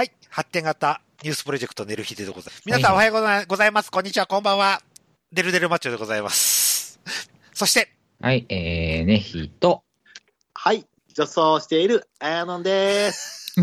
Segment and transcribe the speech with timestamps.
[0.00, 0.12] はい。
[0.30, 2.62] 発展型ニュースプロジェクト寝る日でございます。
[2.64, 3.90] 皆さんおはようございございます。
[3.90, 4.80] こんにちは、こんばんは。
[5.30, 6.98] デルデルマッチョでございます。
[7.52, 9.82] そして、はい、えー、ねひと、
[10.54, 10.86] はい。
[11.12, 13.54] 女装しているあやのんです。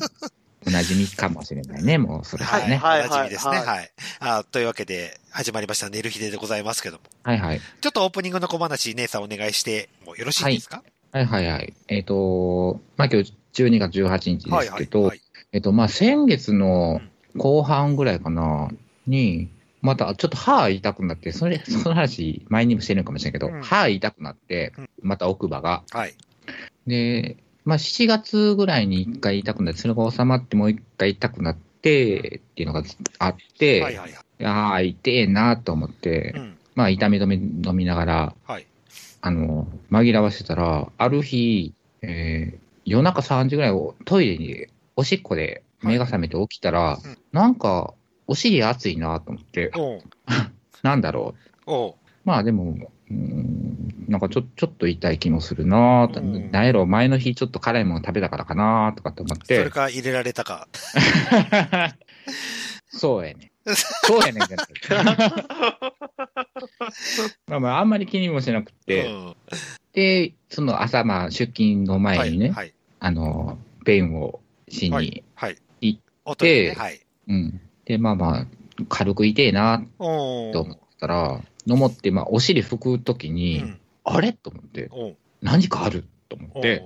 [0.66, 2.76] おなじみかもしれないね、もう、それはね。
[2.76, 3.58] はいおなじみですね。
[3.58, 3.92] はいはい。
[4.20, 7.02] あというわけで、始まりました、寝る日ででございますけども。
[7.24, 7.60] はいはい。
[7.82, 10.82] ちょっとオープニングの小話、姉さんお願いしてもよろしいですか？
[11.12, 11.74] はいはいはい。
[11.88, 15.23] えっ、と、まあ今日12月18日ですけど、はい。
[15.54, 17.00] えっと、まあ先月の
[17.36, 18.70] 後半ぐらいかな、
[19.06, 19.48] に、
[19.82, 25.84] またちょっと歯痛くなって、それ、その話、前にもしてるかもしれないけど、うん歯痛くなってうん、また奥歯が。
[25.92, 26.14] はい。
[26.88, 32.82] で、まあ7月ぐらいに一回痛くなって、それが収まってもう一回痛くなって、っていうのが
[33.20, 34.44] あって、はいはいはい。
[34.44, 36.58] ああ、痛えなと思って、うん。
[36.74, 38.66] まあ痛み止め飲みながら、はい。
[39.20, 47.94] あの、紛らわしてたら、ある日、えー夜中3時ぐらいをトイレにおしっこで目が覚めて起きたら、うんなんか、
[48.26, 49.72] お尻熱いなと思って、
[50.82, 51.34] なんだろ
[51.66, 51.94] う。
[52.24, 52.70] まあでも、
[53.10, 60.68] うーんなんかちょちょっと痛い気もするなと、うんなんやろ、前の日ちょっと辛いもの食べたからかなとかって思っそれて、か入れられたか。
[62.88, 63.50] そうやね。
[64.06, 64.44] そうやねん。
[67.48, 69.36] まあまあ、あんまり気にもしなくて、うん
[69.92, 72.54] で、その朝、まあ、出勤の前にね、はい。
[72.54, 72.74] はい。
[73.00, 75.24] あの、便をしに、はい。
[75.34, 75.56] はい。
[75.80, 76.74] 行おトイレね。
[76.74, 77.00] はい。
[77.28, 77.60] うん。
[77.84, 78.46] で、まあまあ、
[78.88, 83.80] 軽く痛えなおと思ったら、のもって、まあ、お尻拭くときに、うん。
[84.04, 84.32] あれ？
[84.32, 84.90] と思って、
[85.40, 86.04] 何かある？
[86.28, 86.82] と思おって、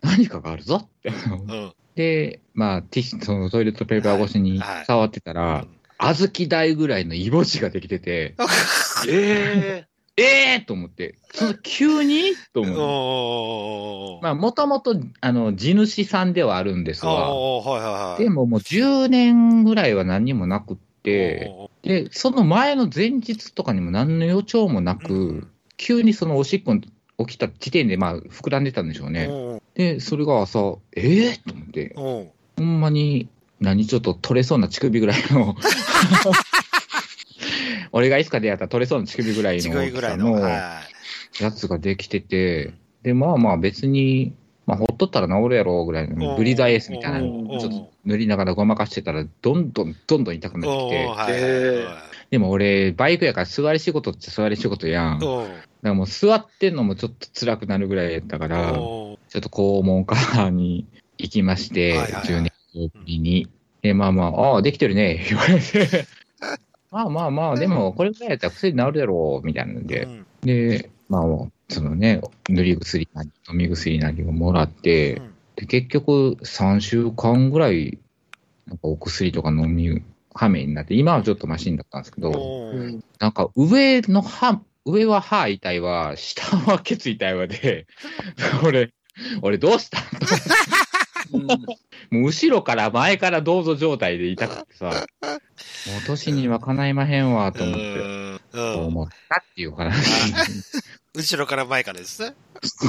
[0.00, 1.10] 何かがあるぞって。
[1.10, 1.72] うん。
[1.94, 5.66] で、まあ、ティッシュ、そのトイレットペーパー越しにはいはい触ってたら、
[5.98, 8.34] 小豆大ぐらいのイボ痔ができてて、
[9.08, 9.86] え
[10.20, 12.34] ええー、と思って、その急に？
[12.52, 12.80] と思って。
[12.80, 14.22] おー。
[14.22, 17.34] まあ、もともと、あの、地主さんではあるんですわ。
[17.34, 18.22] おーはいはいはい。
[18.22, 21.50] でももう10年ぐらいは何にもなくって、
[21.82, 25.50] で、その前の前日とかにも何の予兆もなく、うん。
[25.76, 26.76] 急にそのおしっこ
[27.26, 29.60] 起きた時点でまあ膨らんでたんでしょうね。
[29.74, 33.28] で、それが朝、ええと思って、ほんまに
[33.60, 35.56] 何ちょっと取れそうな乳首ぐらいの、
[37.92, 39.92] 俺がいつか出会ったら取れそうな乳首ぐらいの違大。
[39.92, 40.80] きさのは
[41.40, 44.34] やつができてて、で、まあまあ別に、
[44.66, 50.60] まあほっとったら治るやろうぐらいのブリザーエースみたいなのちょっと塗りながらごまかしてたら、どんどんどんどん痛くい。
[50.60, 51.86] なってきて
[52.30, 55.18] でも俺、バイクやから座り仕事って座り仕事やん。
[55.18, 55.32] だか
[55.82, 60.86] らもう座ってんのもちょっと辛くなるぐらいやったから、ちょっと肛門科に
[61.18, 63.48] 行きまして、はいはいはい10年ぶりに。
[63.82, 66.06] で、まあまあ、ああ、できてるね、言われて。
[66.90, 70.02] まあまあまあ、でもこれぐらいやったら薬治るやろ、みたいなんで。
[70.04, 70.26] うん。
[70.42, 71.22] で、まあ、
[71.68, 75.34] そのね、塗り薬なり、飲み薬なりをもらって、うん。
[75.56, 77.98] で結局3週間ぐらい、
[78.66, 80.02] なんかお薬とか飲み、
[80.32, 82.72] はめになって、今はちょっとマシンだったんですけど、
[83.18, 87.86] なんか上の歯、上は歯痛いわ、下はケツ痛いわで、
[88.64, 88.92] 俺、
[89.42, 89.98] 俺どうした
[91.38, 95.00] もう後ろから前からどうぞ状態で痛くてさ、もう
[96.06, 99.94] 年にはかないまへんわと思って、うんそううん思ったっていう話。
[101.14, 102.34] 後ろから前からですね。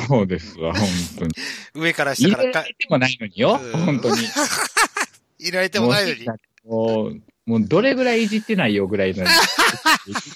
[0.08, 0.88] そうですわ、本
[1.20, 1.32] 当に。
[1.74, 4.18] 上から下入からかれられてもないのによ、うん本当に。
[5.40, 6.28] 入れられてもないのに。
[6.66, 9.24] もう、もうどれぐらいいじってないよぐらいの。
[9.24, 9.28] い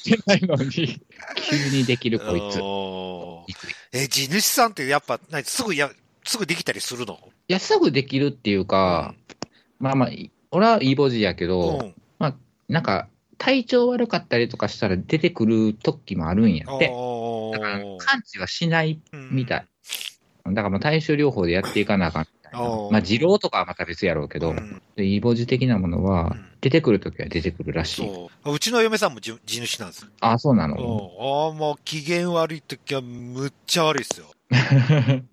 [0.03, 0.99] じってないのに、
[1.49, 3.97] 急にできるこいつ。
[3.97, 5.91] え、地主さんってやっぱ、何すぐや、
[6.23, 7.19] すぐできたりするの？
[7.53, 9.15] や、すぐできるっていうか、
[9.79, 11.95] まあまあ、い俺はイボジやけど、うん
[12.67, 13.07] なんか、
[13.37, 16.89] 体調悪かったりとかしたら出てくる時もあるんやって。
[16.93, 19.67] おだからー感知はしないみたい。
[20.49, 20.53] い。
[20.53, 22.27] だからもう対処療法でやっていかなあかん
[22.91, 28.07] まあ、二郎とかはまた別やろうけど、うんでイボジ的なものはうん出てくるときは出てくるらしい。
[28.07, 28.53] そう。
[28.55, 30.09] うちの嫁さんも地地主なんですよ。
[30.21, 30.75] あ、そうなの？
[30.75, 34.27] うんああ、もう機嫌悪い時はむっちゃ悪いですよ。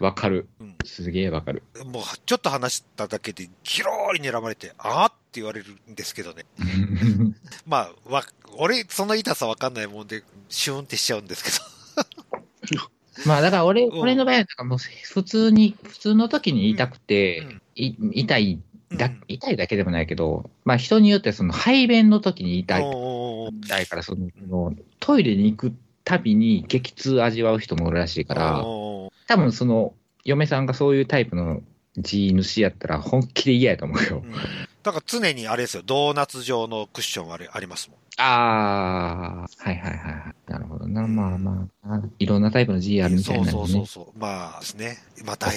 [0.00, 0.76] わかるうん。
[0.84, 1.62] すげえわかる。
[1.84, 6.44] もうちょっと話しただけでギローリ睨まれて、あーって言われるんですけどね。
[7.66, 8.24] まあ、わ、
[8.56, 11.56] 俺、その痛さわかんないもんで、シューンってしちゃうんですけど。
[13.26, 14.00] まあだから俺、うん。
[14.00, 17.62] 俺の場合はなんかもう普通に、普通の時に痛くて、うん。
[17.74, 18.60] い痛い
[18.96, 25.72] だうん、痛いだけでもないけど、まあ人によってはその排便の時に痛い、痛いからその、そのトイレに行く
[26.04, 29.94] たびに激痛味わう人もおるらしいから、多分その、
[30.24, 31.62] 嫁さんがそういうタイプの
[31.98, 34.22] 地主やったら本気で嫌やと思うよ。
[34.24, 34.28] う。
[34.28, 34.32] ん
[34.82, 37.98] だから常にあれですよ、ドーナツ状のクッションあれありますもん。
[38.18, 40.52] ああ、はいはいはいはい。
[40.52, 41.06] なるほどな。
[41.06, 43.86] まあまあ、いろんなタイプの G あるみたいなんでそうそうそうね。
[43.86, 44.18] そう。
[44.18, 44.98] まあですね。
[45.24, 45.48] まおた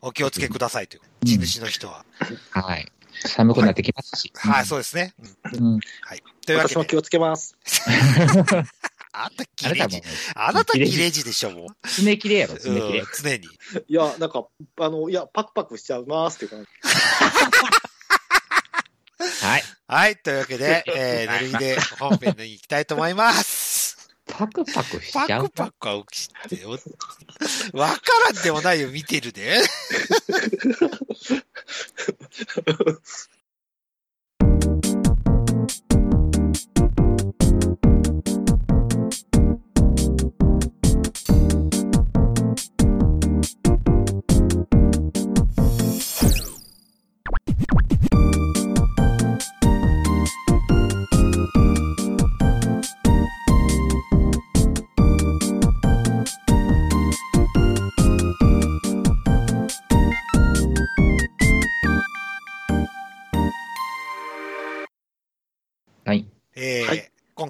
[0.00, 1.00] お気をつけくださいという。
[1.02, 2.04] うん地主の人は。
[2.50, 2.92] はい。
[3.26, 4.32] 寒くなってきますし。
[4.34, 5.14] はい、そうですね。
[5.54, 5.80] うんうん。
[6.02, 6.22] はい。
[6.44, 7.56] というわけで、私も気をつけます。
[9.16, 10.02] あんた切あなたもれ字。、
[10.34, 11.88] あなた切れ字でしょ、もう。
[11.88, 13.06] 爪切れやろ、爪切れうん。
[13.22, 13.46] 常に。
[13.86, 14.46] いや、なんか、
[14.80, 16.68] あの、いや、パクパクしちゃいますっていう感じ。
[19.18, 19.62] はい。
[19.86, 20.16] はい。
[20.16, 24.10] というわけで、 えー、はいぬるいで本編に行きたいと思います。
[24.26, 25.44] パクパクしパちゃう？
[25.44, 26.70] クパクは起きてよ。
[27.74, 28.00] わか
[28.34, 29.60] らんでもないよ、見てるで。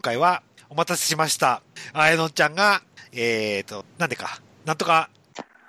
[0.05, 1.63] 回は、お待たせしました。
[1.95, 5.09] あやのんちゃんが、えーと、なんでか、なんとか、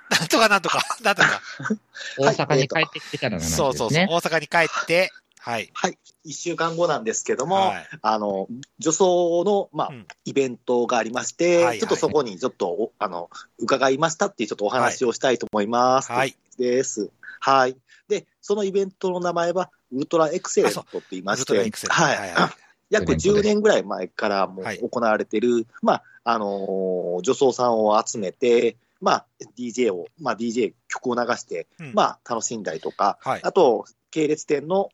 [0.09, 1.41] なんとかなんとか、なんとか、
[2.19, 3.57] 大阪に帰ってきてからの話ですね。
[3.57, 5.69] そうそうそう、大阪に帰って、はい。
[5.73, 5.97] はい。
[6.23, 7.87] 一週間後なんですけども、はい。
[8.01, 8.47] あの、
[8.79, 13.29] 女装の、まあ、うんイベントがありまして、はいはいちょっとそこにちょっとお、あの、
[13.59, 16.11] 伺いましたっていうちょっとお話をしたいと思います。
[16.11, 16.35] はい。
[16.57, 17.11] です。
[17.39, 17.77] はい。
[18.07, 22.64] で、そのイベントの名前は、ウルトラエクセレントって言いまして、ウルトラエクセレントはい。
[22.91, 23.29] はいはい約イベントです。
[23.29, 24.79] 10年ぐらい前からもうはい。
[24.79, 29.25] 行われてる、まあ、あのー女装さんを集めて、まあ、
[29.57, 31.93] DJ を、まあ、DJ 曲を流して、うん。
[31.93, 33.39] まあ、楽しんだりとか、はい。
[33.43, 34.89] あと、系列店の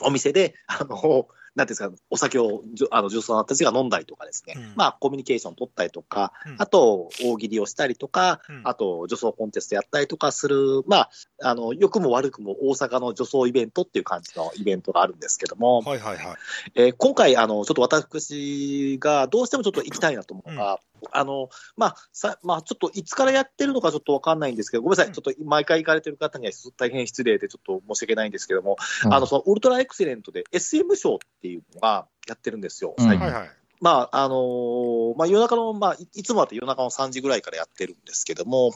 [0.00, 4.72] お店で、あの、なんていうんですか、お酒をあの女装たちが飲んだりとかですね、うん。
[4.76, 6.56] まあ、コミュニケーション取ったりとか、うん。
[6.58, 8.62] あと、大喜利をしたりとか、うん。
[8.64, 11.10] あと、女装コンテストやったりとかする、まあ、
[11.42, 16.36] あの、良くも悪くも大阪の女装イベントっていう感じのイベントがあるんですけども、はいはいはい。
[16.74, 20.80] えー今回、あの、ちょっと私がどうしてもちょっと行きたいなと思うのが、
[21.12, 25.06] あの、まあ、さ、まあ、ちょっといつからやってるのかちょっとわかんないんですけど、ごめんなさい。
[25.08, 33.26] うんちょっと毎回行かれてる方には大変失礼でちょっと申し訳ないんですけども、うんあの、そのウルトラエクセレントで SM ショーっていうのがやってるんですよ、うん最近。
[33.26, 33.50] はいはい。
[33.80, 38.72] まあ、あのーまあ、夜中の、まあ、いいつもだと夜中の3時ぐらいからやってるんですけども、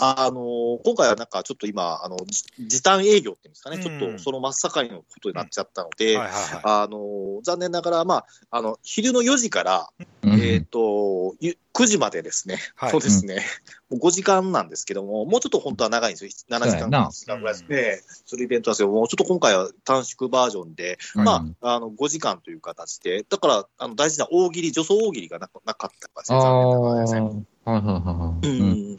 [0.00, 6.16] あのー今回はなんかちょっと今、あの、じ時短営業っていうんですかね、うんちょっとその真っ盛りのことになっちゃったので。
[6.18, 10.06] あのー残念ながら、まあ、あの、昼の4時から、うん
[10.40, 12.90] えっ、と、ゆ9時までですね、はい。
[12.90, 13.42] そうですね、
[13.90, 17.06] もう5時間なんですけども、もうちょっと本当は長いんですよ、7時間、そうやな。
[17.06, 21.24] 8時間ぐらいですね、するイベントなんですけども、ちょっと今回は短縮バージョンで、うん。
[21.24, 27.20] まあ、あの、5時間という形で、だから、あの、大事な大喜利、女装大喜利がななかったですね、ああ残念ながらですね。
[27.20, 28.48] ー、はいはいはいはい。
[28.48, 28.92] ううん。
[28.92, 28.96] ん。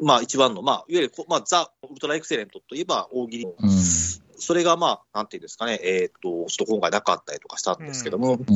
[0.00, 3.44] まあ、一番の、まあ、いわゆるこ、まあ、ザ・ウルトラエクセレントといえば大喜利。
[3.44, 3.54] うん
[4.40, 8.46] それが、まあ、なんていうんですかね、えーっと、ちょっと今回なかったりとかしたんですけども、うん。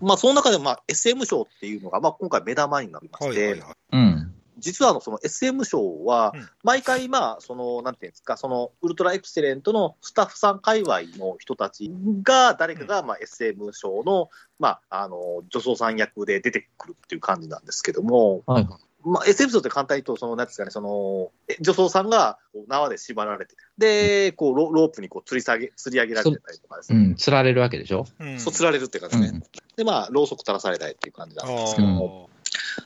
[0.00, 3.76] まあ、その中でも、まあ、SM 賞っていうのが、まあ、今回目玉になりまして、はいはいはい。
[3.92, 4.34] うん。
[4.58, 11.92] 実はあの、その SM 賞はうん、毎回、まあ、その、なんていうんですか、その、ウルトラエクセレントのスタッフさん界隈の人たち
[12.22, 18.68] が、誰かが、まあ、SM 賞の、まあ、あの、女装さん役で出てくるっていう感じなんですけども、はい
[19.04, 19.14] はい。
[19.14, 26.98] まあ、SF 賞って簡単に言うと、その、なんですかね、その、え女装さんが縄で縛られて、で、こうロ、ロープにこう吊り下げ、吊り上げられてたりとかですね。
[26.98, 27.14] うん。
[27.14, 28.06] 釣られるわけでしょ？
[28.20, 29.42] うんそう、吊られるっていう感じですね。
[29.76, 32.30] で、まあ、ろうそく垂らされたりっていう感じなんですけども。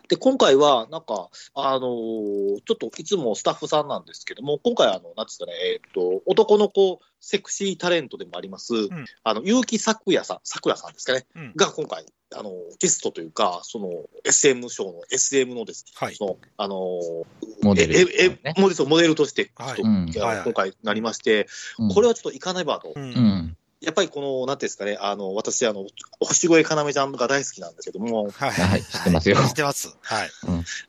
[0.09, 8.89] で、今回は、なんか、あのーちょっといつもスタッフさんなんですけども、今回、あの、なんですかね、えーっと、男の子、セクシータレントでもあります、ん
[9.23, 12.05] あの、結城咲也さん、咲也さんですかね、うんが今回、
[12.35, 13.91] あの、ゲストというか、その、
[14.25, 16.15] SM ショーの SM のですね、はい。
[16.15, 17.25] その、あのー
[17.63, 18.25] モデルねえ
[18.57, 21.47] えモデルモデルとして、今回なりまして、
[21.79, 22.93] うんこれはちょっといかねばと。
[22.95, 23.01] う。
[23.01, 23.57] うんん。
[23.81, 25.85] やっぱりこの、なんていうんですかね、あの、私、あの、
[26.21, 28.51] 星越かなめちゃんが大好きなんですけども、はい。
[28.51, 29.97] はい知ってますよ知ってます。
[30.01, 30.31] はい。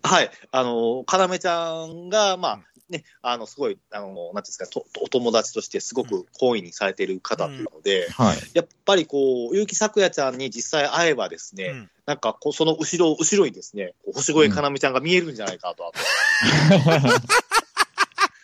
[0.04, 2.60] はい、あの、かなめちゃんが、まあ、
[2.94, 8.38] ね、あの、すごい、あの、なんていうんですか、とお友達としてすごく好意にされている方というので、はい。
[8.54, 11.90] やっぱりこう、結城咲也ちゃんに実際会えばですね、うん。
[12.06, 15.92] なんかこう、その後ろ、後ろにですね、星越かなめちゃんが見えるんじゃないかと、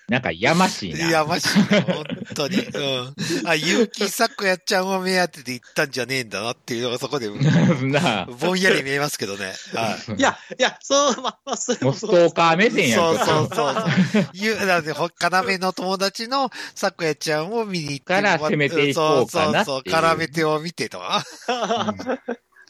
[0.10, 1.10] なんかやましいな。
[1.10, 2.58] やましいな、本当に。
[2.58, 3.14] うん。
[3.46, 7.30] あ、結城咲也ちゃんは目当てで行ったんじゃねえんだなっていうのがそこで、
[8.40, 9.54] ぼんやり見えますけどね。
[9.74, 10.20] はい。
[10.20, 13.26] いや、いや、そう、まあ、まあ、それもうストーカー目線やんか。
[13.26, 13.76] そうそうそう
[14.14, 14.30] そう。
[14.34, 18.04] ゆだって、ほ、要の友達の咲夜ちゃんを見に行って。
[18.06, 20.04] から攻めていこうかなっていうそうそうそう。
[20.04, 21.24] 絡め手を見てとか。
[21.48, 21.96] は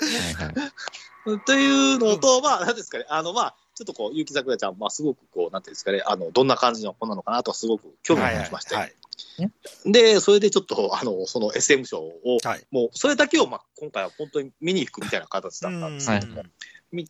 [0.01, 0.72] いはい
[1.46, 8.75] というのと、まあ、なんですかね、あの、まあ、ちょっとこう、結城咲也ちゃん、まあ、すごくこう、なんていうんですかね、あの、どんな感じの子なのかなと、すごく興味を持ちまして。
[8.75, 8.93] はい。
[9.86, 16.51] で、それでちょっと、あの、その SM 賞を、はいもう、それだけを、まあ、今回は本当に見に行くみたいな形だったんですけども、うん
[16.91, 17.05] 見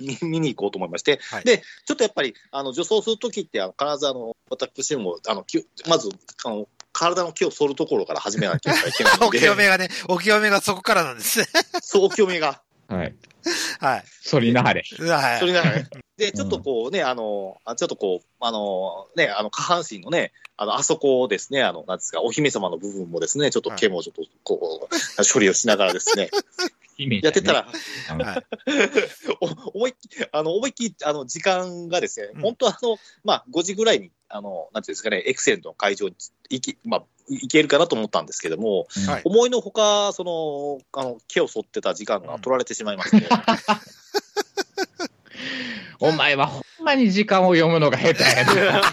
[0.00, 5.44] 見 見に行こうと思いまして、はいで、ちょっとやっぱり、あの、女装するときって、あの必ず、あの、私も、あの、
[5.88, 6.08] まず、
[6.44, 11.46] あの、体の気を剃るところから始めなきゃいけないのおで、 清めがね、お清めがそこからなんですね。
[11.82, 12.62] そう、お清めが。
[12.88, 13.14] はい。
[13.80, 14.04] はい。
[14.30, 14.82] 反りなはれ。
[14.82, 15.38] はい。
[15.38, 15.88] それながらね。
[16.16, 26.30] で、ちょっとこうね、あの、あちょっとこう、あの、ね、あの、下半身のね、あの、あそこをですね、あの、なんですか、お姫様の部分もですね、ちょっと毛もちょっと、こう、処理をしながらですね、
[27.22, 27.68] やってたら、
[28.12, 28.46] うんはい。
[29.40, 36.16] お思いっきり、あの、思いっきり、あの、時間がですね、うん本当はあの、まあ、5時ぐらいに、あの、なんていうんですかね、エクセントの会場に
[36.50, 43.28] 行き、まあ、行けるかなと思ったんですけども、はい思いのほか、その、あの、毛を剃ってた時間が取られてしまいまして、
[46.00, 48.82] お前はほんまに時間を読むのが下手やな。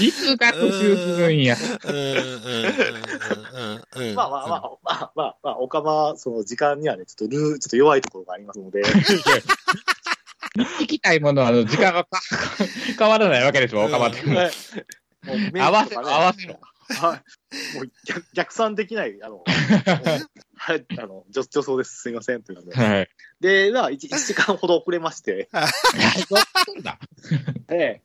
[0.00, 1.56] いつ学習するんや。
[4.14, 8.82] まあまあまあ、まあまあ、まあ、おかま、その時間にはね、ちょっとルー、ちょっと弱いところがありますので、
[10.56, 12.20] 聞きたいものは、あの時間がか
[12.98, 14.20] 変わらないわけですよ、岡場って。
[14.28, 14.50] はい
[15.24, 16.60] もうメイクとかね合わせろ合わせろ。
[16.88, 17.76] はい。
[17.76, 19.42] もう逆逆算できない、あの、
[20.56, 22.02] はい、あの、女女装です。
[22.02, 22.42] すいません。
[22.42, 22.76] というので。
[22.76, 23.08] はい。
[23.40, 25.48] で、まあ、1, 時間ほど遅れまして、
[26.28, 26.36] そ
[26.78, 26.98] うだ
[27.68, 28.02] で、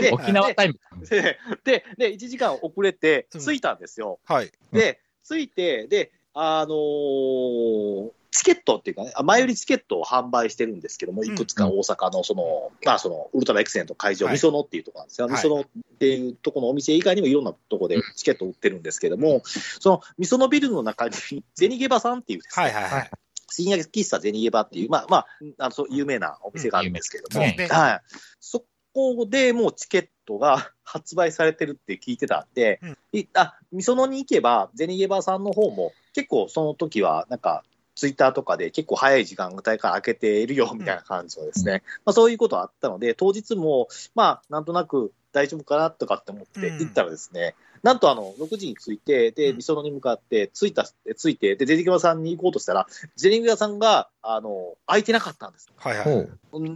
[0.00, 0.74] で沖縄タイム。
[1.08, 4.18] で、で、で、1時間遅れて、うん着いたんですよ。
[4.24, 4.50] はい。
[4.72, 14.34] で、着いて、で、あのーチケットっていうかね、あ前売りチケットを販売してるんですけども、いくつか大阪のその、まあその、ウルトラエクセント会場、はい。
[14.34, 15.26] みそのっていうところなんですよ。
[15.26, 15.34] はい。
[15.36, 15.64] みそのっ
[15.98, 23.10] ていうところのお店以外にもいろんなところでチケットを売ってるんですけども、その、みそのビルの中に、ゼニゲバさんっていうですね、はいはいはい。
[23.48, 25.26] 深夜喫茶ゼニゲバっていう、まあまあ、
[25.58, 28.00] あのそう有名なお店があるんですけども、はい。
[28.38, 32.98] そこでもうチケットが 発売されてるって聞いてたんで、うん。
[33.12, 37.62] いあ、みそのに行けば、ゼニゲバさんの方も結構その時は、なんか、
[37.96, 52.86] ツイッターとかで結構早い時間帯から開けているよみたいな感じのですね、まあそういうことあったので、当日も、まあなんとなく大丈夫かなとかって思ってうん行ったらですね、なんとあの、6時に着いて、で、うんみそのに向かって、着いた、着いて、で、ゼニゲバさんに行こうとしたら、
[53.16, 55.70] ゼニゲバさんが、あの、空いてなかったんです。
[55.76, 56.28] はいはい。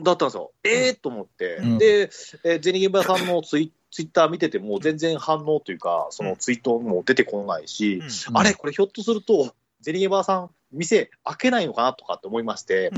[0.03, 0.53] だったんですよ。
[0.63, 1.57] ええー、と思って。
[1.57, 2.11] うんで、
[2.45, 12.91] えーゼニゲバさんのツイツイッター見てても、全然反応というか、そのツイートも出てこないし、うんあれ、これひょっとすると、ゼニゲバさん、店開けないのかなとかって思いまして、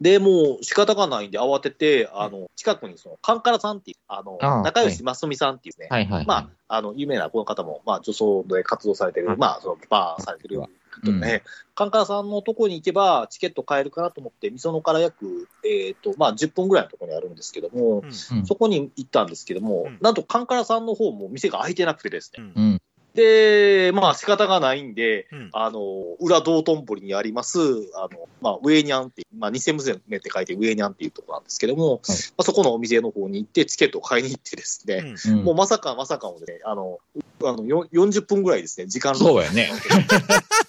[0.00, 6.26] で、もう仕方がないんで慌てて、あの、近くにその、カンカラさんっていう、あの、ああ仲良しますみさんっていうね、はいはい。
[6.26, 10.68] まあ、あの、有名なこの方も、まあ、女装で活動されてる、まあ、その、バーされてる方
[11.12, 11.42] ね、
[11.74, 18.04] カンカラさんのとこに行けば、チケット買えるかなと思って、みそのから約、えっ、と、まあ、10分ぐらいのところにあるんですけども、うん。
[18.06, 18.46] うん。
[18.46, 19.98] そこに行ったんですけども、うん。
[20.00, 22.44] なんとカンカラさんの方も店が開いてなくてですね。
[22.56, 22.62] うん。
[22.62, 22.82] うん。
[23.14, 25.50] で、まあ仕方がないんで、うん。
[25.52, 25.80] あの、
[26.20, 27.58] 裏道頓堀にあります、
[27.94, 35.38] あの、まあ、上にゃんっていう、まあ、偽娘って書いて上にゃんっていうところなんですけども、まあ、そこのお店の方に行って、チケットを買いに行ってですね、うん。
[35.38, 35.44] うん。
[35.44, 36.98] もうまさかまさかのね、あの、
[37.44, 39.14] あの、よ40分ぐらいですね、時間。
[39.14, 39.70] そうやね。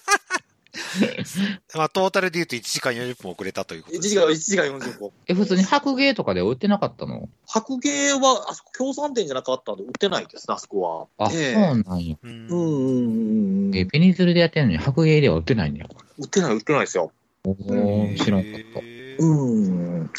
[1.74, 5.10] まあ、トータルで言うと1時間40分遅れたということ1です時間、1時間40分。
[5.26, 7.28] え、普通に白芸とかで売ってなかったの？
[7.46, 11.26] 白芸は、あそこ、共産店じゃなかったんで、売ってないですね、あそこは。
[11.26, 12.16] あ、ええそうなんや。
[12.22, 13.76] うんうんうんうんうん。
[13.76, 15.88] え、ペニンズルでやってるのに白芸では売ってないんだよ。
[16.18, 17.12] 売ってない、売ってないですよ。
[17.44, 18.80] おー、知らんかった。
[19.18, 20.10] うん。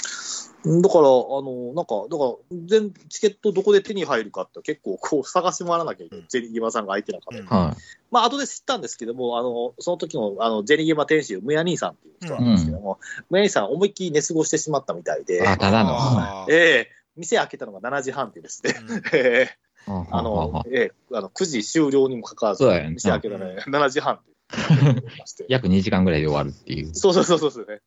[0.81, 6.23] だから、あの、なんか、だから、全、チケットどこで手に入るかって結構こう探し回らなきゃいけない。
[6.23, 6.27] うん。
[6.29, 7.39] ゼニゲバさんが空いてなかった。
[7.41, 7.47] うん。
[7.47, 7.75] は
[8.11, 16.45] まあ、後で知ったんですけども、あの、その時の、あの、ゼニゲバ店主、ムヤ兄さんっていう人なんですけども、ムヤ兄さん思いっきり寝過ごしてしまったみたいで、あ、ただの。
[16.49, 16.91] ええ。
[17.15, 19.01] 店開けたのが7時半ってですね、うん。
[19.13, 19.57] ええ。
[19.87, 20.91] ああの、ええ。
[21.13, 24.36] あの、9時終了にもかかわらず店開けたのが7時半って。
[25.49, 26.95] 約2時間ぐらいで終わるっていう。
[26.95, 27.81] そうそうそうそうね。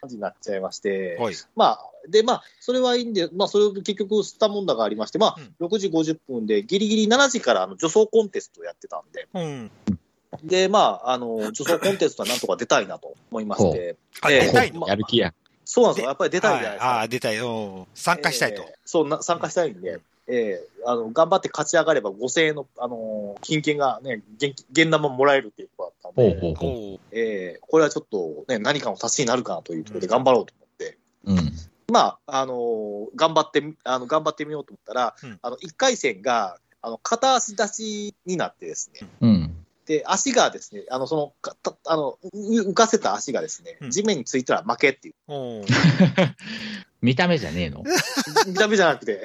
[0.00, 1.16] 感じになっちゃいまして。
[1.20, 1.34] はい。
[1.54, 9.70] まあ、で、まあ、それはいいんで、まあ、それを結局吸ったもんだがありまして、まあ、6時50分で、ギリギリ7時からあの女装コンテストをやってたんで、うん。
[10.42, 14.80] で、まあ、あの、女装コンテストはなんとか出たいなと思いまして、出たいの？
[14.80, 15.34] まやる気や。
[15.64, 16.08] そうなんですよ。
[16.08, 16.86] やっぱり出たいじゃないですか。
[16.86, 17.38] はいああ、出たい。
[17.38, 17.46] う
[17.82, 18.62] ん参加したいと。
[18.62, 26.70] えーそうな、参加したいんで、ええあの、頑張って勝ち上がれば5000円の、あのー金券がね、現現玉もらえるっていうことだったんで、ほうほうほう。
[26.70, 31.52] おうええこれはちょっとね、何かの足しになるかなというところで頑張ろうと思って、うん。
[31.92, 35.38] まあ、あのー頑張ってみ、あの、頑張ってみようと思ったら、うん。
[35.42, 39.66] あの、1回戦が、あの、片足出しになってですね、うん。
[39.86, 43.90] で、足がですね、あの、その、かたあの、う浮かせた足がですねう、ん。
[43.90, 45.14] 地面についたら負けっていう
[47.02, 47.84] 見た目じゃねえの？
[48.46, 49.22] 見た目じゃなくて。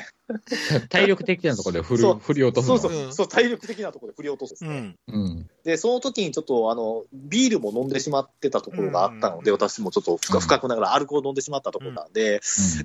[0.90, 2.78] 体力的なところで振る振り落とすの？
[2.78, 4.96] そうそう、うんそう、体力的なところで振り落とすんですね。
[5.10, 5.22] うん。
[5.22, 5.50] うん。
[5.63, 12.40] で、その時にちょっと、あの、ビールも飲んでしまってたところがあったので、うん私もちょっと深うん深くながらアルコール飲んでしまったところなんで、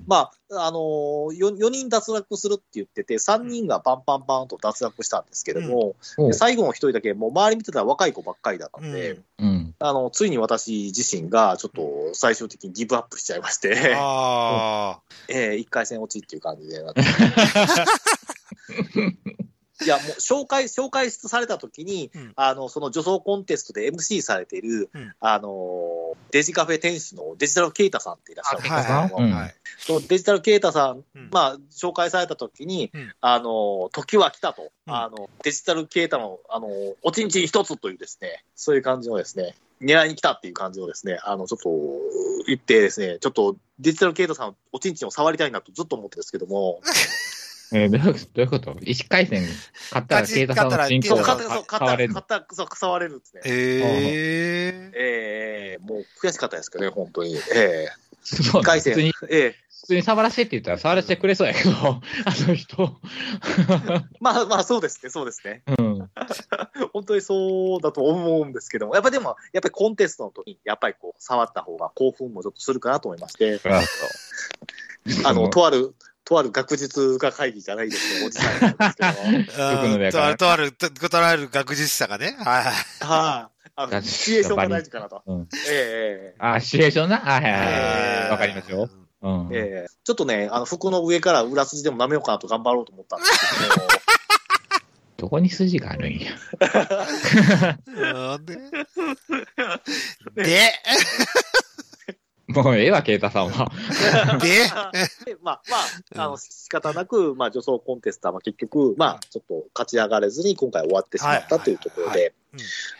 [0.06, 9.74] まあ、あのー、4, 4人脱落するって言ってて、3人がパンパンパンと脱落したんですけども、うんで最後の1人だけ、もう周り見てたら若い子ばっかりだったんで、うんうん。
[9.78, 17.02] あの、ついに私自身がちょっと最終的にギブアップしちゃいまして、あえー、 1回戦落ちっていう感じでなって。
[19.84, 22.32] いや、もう紹介、紹介されたときに、うん。
[22.36, 25.14] あの、その女装コンテストで MC されている、うん。
[25.20, 29.34] あの、デジカフェ店主のデジタルケイタさんっていらっしゃるんですけども、うん。
[29.34, 29.54] はい。
[29.78, 31.28] そのデジタルケイタさん、うん。
[31.30, 33.12] まあ、紹介されたときに、うん。
[33.20, 34.94] あの、時は来たと、うん。
[34.94, 36.68] あの、デジタルケイタの、あの、
[37.02, 41.70] おちんちん一つというですね、そういう感じのですね、狙いに来たっていう感じのですね、あの、ちょっと
[42.46, 46.80] 言ってですね、ちょっとデジタルケイタさんのおちんちんを触りたいなとずっと思ってるんですけども、
[47.72, 48.76] えーどういうこと？
[48.82, 49.42] 一回戦
[49.90, 53.42] 勝ったら、ケイタさんの進そう、行が勝った、そう、勝った、変われる勝った、そう、触れるんですね。
[53.44, 57.34] ええええもう悔しかったですけどね、本当に。
[57.36, 57.88] ええ
[58.22, 62.02] そう1回戦普通に、、ええ普通に触らせてって言ったら触らせてくれそうやけど、 あ
[62.48, 62.98] の人。
[64.20, 65.62] まあまあ、そうですね、そうですね。
[65.78, 66.10] うん。
[66.92, 73.60] 本当にそうだと思うんですけども、やっぱでも、やっぱりコンテストの時に、やっぱりこう、触った方が興奮もちょっとするかなと思いまして、
[75.24, 75.94] あの、とある、
[76.26, 82.36] とある学術家会議じゃないですけど、おじさんなんですけども、服の上からとある、とある、ととある学術者がね。
[82.38, 82.74] はいはい。
[83.04, 83.70] はい。
[83.78, 85.22] あの、シチュエーションが大事かなと。
[85.24, 87.18] うんええあ、シチュエーションな？
[87.18, 88.88] はいはいはいえーわかりますよ。
[89.22, 89.48] うん。
[89.52, 93.88] ええちょっとね、あの、服の上から裏筋でも舐めようかなと頑張ろうと思ったんですけども、
[95.18, 96.32] どこに筋があるんや？
[98.34, 98.56] うんで、
[100.42, 100.72] で、
[102.48, 103.70] もうええわ、ケイタさんは。
[104.40, 104.48] で、
[105.24, 112.34] でまあ、まあ、あの、仕方なく、まあ、女装コンテストは、まあ、結局、まあ、ちょっと勝ち上がれずに、今回終わってしまったというところはいで。
[112.52, 112.58] うん、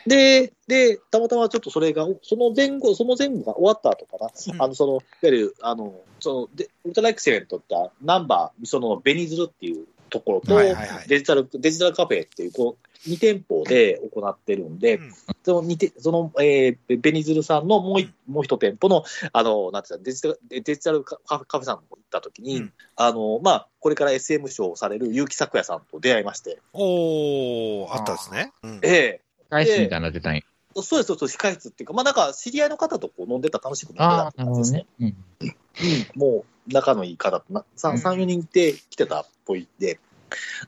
[0.09, 4.61] で、で、たまたまちょっとそれが、その前後、その前後が終わった後かな、うん。
[4.61, 28.51] あの、その、いわゆる、あの、その、でウルトラエクセレントって、ナンバー、その、ベニズルっていうところと、はいはいはいデジタル、デジタルカフェっていう、こう、2店舗で行ってるんで、うんその二店その、えーベベニズルさんのもう一、もう一店舗の、あの、なんていうか、デジタル、デジタルカフェカフェさんに行った時に、うんあの、まあ、これから SM 賞をされる結城咲也さんと出会いまして、おー、あったですね。
[28.63, 30.41] うんえ返しみたいなの出たんや。
[30.41, 34.85] えそうです、そうです、控室っていうか、まあ、なんか、知り合いの方とこう飲んでたら楽しく飲んでたああ、って感じなるほですね。
[34.99, 35.15] どね。
[35.39, 36.27] うん。
[36.27, 39.99] うん、もう、仲のいい方、な3、うん3、4人で来てたっぽいで、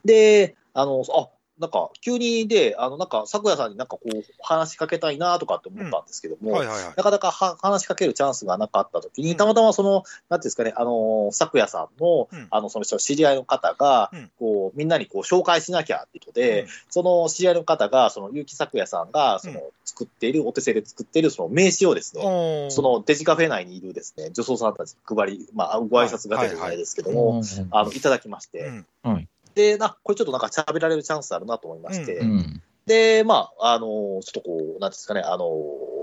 [0.06, 1.30] で、あの、あ、
[1.60, 6.94] なんか、急にで、あの、なんか、咲也さんになんかこう、話しかけたいなとかって思ったんですけども、はいはいはい。
[6.96, 9.38] なかなかは話しかけるチャンスがなかったときに、うん。
[9.38, 12.48] たまたまその、なんていうんですかね、あの、咲夜さんの、うん。
[12.50, 14.32] あの、その人知り合いの方が、うん。
[14.40, 16.68] こう、みんなにこう、紹介しなきゃっていうことで、うん。
[16.90, 27.42] その知り合いの方が、その、結城咲夜さんが、その、作っている、お手製で作っている、その名刺をですね、そ、のデジカフェ内にいるですね、女装さんたちに配り、まあ、ご挨拶が出るじゃないですけども、
[27.72, 28.86] あの、いただきまして、うん。
[29.04, 32.62] はいで、な、これちょっとなんか喋られるチャンスあるなと思いまして、うん。
[32.86, 35.48] で、まあ、あの、ちょっとこう、なんですかね、あの、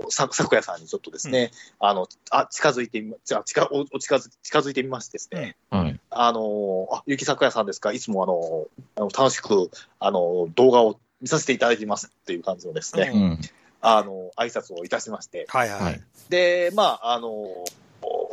[0.09, 5.99] さ、咲夜さんにちょっとですね、あの、あ、近づいてみ、じゃあ、近、お、お近づ、近づいてみましてですね、はい。
[6.09, 13.39] あの、あ、ゆき咲夜さんですか、いつもあの、あの楽しく、あの、動画を見させていただいてますっていう感じのですね、うんうん。
[13.81, 15.81] あの、挨拶をいたしまして、はいはい。
[15.81, 17.29] はいで、まあ、あの、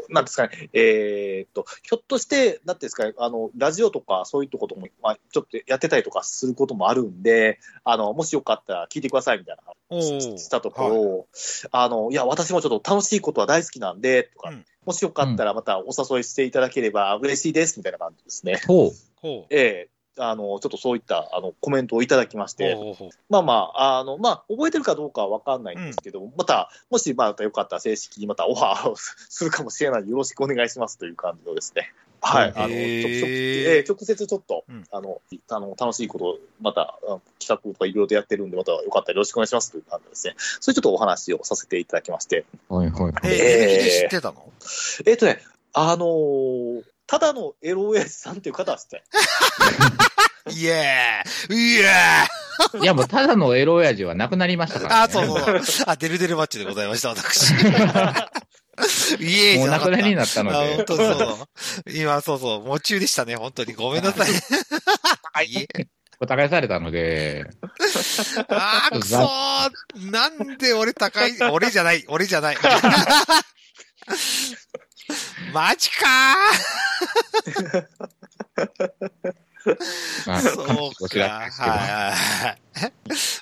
[0.08, 11.26] なんですかね、えーっと、ひょっとして、なんていうんですかね、あの、ラジオとかそういうとことも、まあ、ちょっとやってたりとかすることもあるんで、あの、もしよかったら聞いてくださいみたいなしたところ、
[11.70, 18.60] あの、いや、私もちょっと楽しいことは大好きなんで、とか、うんもしよかったらまたお誘いしていただければ嬉しいです、みたいな感じですね。
[18.66, 18.90] ほう。
[19.22, 19.46] ほう。
[19.48, 31.92] ええあの、ちょっとそういった、あの、コメントをいただきまして、ほうほうまあまあ、あの、まあ、覚えてるかどうかはわかんないんですけど、また、もしまたよかったら正式にまたオファーをするかもしれないので、よろしくお願いしますという感じのですね。
[32.20, 32.52] はい。
[32.56, 40.34] あの、直直えー直接ちょっと、うんあの、あの、楽しいことを、また、あ企画とかいろいろとやってるんで、またよかったらよろしくお願いしますという感じですね。
[40.38, 42.46] そういうちょっとお話をさせていただきまして。
[42.68, 43.12] はいはいはい。
[43.24, 44.50] えー、えーえ知ってたの
[45.04, 45.40] えっ、とね、
[45.74, 46.82] あのー
[47.14, 49.04] ただのエロ親父さんっていう方は知って
[50.50, 55.00] イエーイエーいや、もうただのエロ親父はなくなりましたから、ね。
[55.02, 55.86] あ、そうそうそう。
[55.86, 57.52] あ、デルデルマッチでございました、私。
[57.52, 60.84] イエーイもうなくなりになったのあ、で本。
[60.86, 61.08] 当そう。
[61.92, 63.74] 今、そうそう、夢中でしたね、本当に。
[63.74, 64.30] ごめんなさい。
[65.46, 65.68] いえ
[66.20, 67.46] お互いされたので、
[68.48, 69.30] あー、くそー
[70.10, 72.56] なんで俺高い、俺じゃない、俺じゃない。
[75.52, 76.06] マジか
[80.26, 81.18] まあ、ーそうか。
[81.20, 82.58] はいはいはい。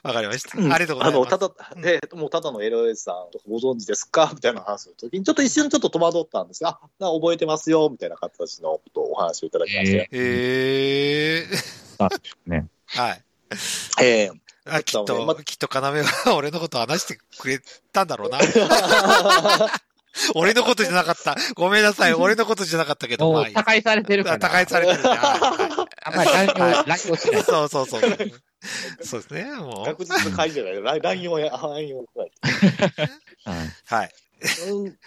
[0.05, 0.59] わかりました。
[0.59, 1.35] うんありがとうございます。
[1.35, 10.09] あの、ただ、で、もうただの LOS さんとかご存知ですかみたいな話の時に、ちょっと一瞬ちょっと戸惑ったんですが、あ、覚えてますよ、みたいな形のことをお話をいただきまして。
[10.13, 11.57] ええ
[11.99, 12.09] あ
[12.47, 12.69] ね。
[12.87, 13.23] はい。
[14.01, 14.31] ええ
[14.65, 17.61] あきっと、まきっと要は俺のこと話してくれ
[17.93, 18.39] たんだろうな。
[20.35, 21.37] 俺のことじゃなかった。
[21.55, 22.15] ごめんなさい。
[22.15, 23.55] 俺のことじゃなかったけど、まあいい。
[23.55, 24.37] もう、他界されてるから。
[24.37, 25.09] あ高いされてるね。
[25.09, 27.17] はあんまり乱用。
[27.17, 28.03] そうそうそう。
[29.03, 29.45] そうですね。
[29.55, 29.85] もう。
[29.87, 30.83] 確実に会議じゃない。
[30.83, 32.25] ラインラインをや、ラインをや
[33.47, 34.11] うんはい。
[34.69, 34.99] うん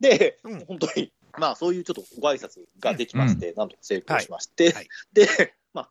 [0.00, 5.90] で、うん本当に、まあそういうちょっとご挨拶ができまして、なんとか成功しまして、はいはいで、まあ、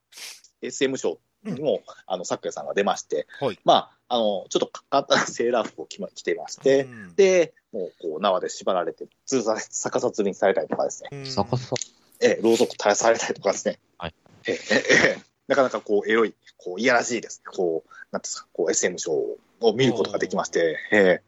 [0.61, 11.75] SM 賞にも、あの、咲夜さんが出まして、はいまあ、あの、ちょっと簡単なセーラー服を着,、ま、着てまして、うんで、もう、こう、縄で縛られて、通さ逆さ吊りにされたりとかですね、うんそこそ。
[12.21, 14.13] ええ、ろうそく垂らされたりとかですね、はい
[14.47, 19.37] ええええなかなかこう、エロい、こう、いやらしいですね、こう、なんていうんですか、こう、SM 賞を
[19.73, 21.21] 見ることができまして、ええ